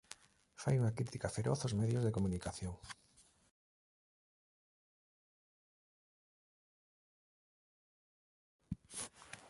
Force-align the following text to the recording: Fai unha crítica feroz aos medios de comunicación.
Fai 0.61 0.75
unha 0.77 0.95
crítica 0.97 1.33
feroz 1.35 1.59
aos 1.61 1.77
medios 1.81 2.05
de 2.05 2.15
comunicación. 2.17 2.75